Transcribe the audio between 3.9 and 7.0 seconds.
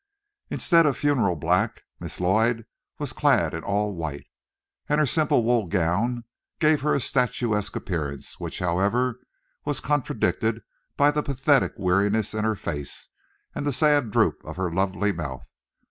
in white, and her simple wool gown gave her a